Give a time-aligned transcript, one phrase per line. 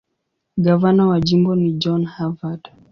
[0.57, 2.63] Gavana wa jimbo ni John Harvard.